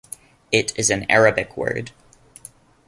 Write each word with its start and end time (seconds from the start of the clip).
It 0.51 0.73
is 0.79 0.89
an 0.89 1.05
Arabic 1.11 1.55
word. 1.55 1.91